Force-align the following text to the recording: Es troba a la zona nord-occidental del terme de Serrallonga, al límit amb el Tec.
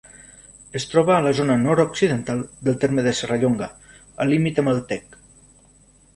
Es 0.77 0.85
troba 0.93 1.11
a 1.15 1.25
la 1.25 1.33
zona 1.39 1.57
nord-occidental 1.65 2.41
del 2.69 2.79
terme 2.85 3.05
de 3.09 3.15
Serrallonga, 3.21 3.69
al 4.25 4.35
límit 4.37 4.65
amb 4.65 4.75
el 4.75 4.83
Tec. 4.95 5.21